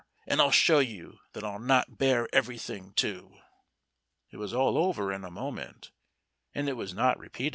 And 0.25 0.41
I'll 0.41 0.49
show 0.49 0.79
you 0.79 1.19
that 1.33 1.43
I'll 1.43 1.59
not 1.59 1.99
bear 1.99 2.27
everything, 2.33 2.91
too." 2.95 3.37
It 4.31 4.37
was 4.37 4.51
all 4.51 4.75
over 4.75 5.13
in 5.13 5.23
a 5.23 5.29
moment, 5.29 5.91
and 6.55 6.67
it 6.67 6.73
was 6.73 6.91
not 6.95 7.19
repeated. 7.19 7.49